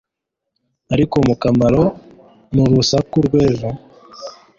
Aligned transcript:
Ariko 0.93 1.15
mu 1.27 1.35
kamaro 1.41 1.83
n'urusaku 2.53 3.15
rw'ejo 3.25 3.69